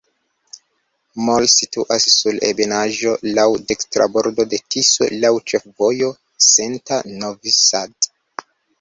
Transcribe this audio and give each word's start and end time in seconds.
Mol 1.27 1.45
situas 1.55 2.07
sur 2.13 2.39
ebenaĵo, 2.47 3.13
laŭ 3.37 3.45
dekstra 3.73 4.09
bordo 4.17 4.49
de 4.55 4.63
Tiso, 4.71 5.13
laŭ 5.21 5.35
ĉefvojo 5.53 6.13
Senta-Novi 6.51 7.59
Sad. 7.63 8.13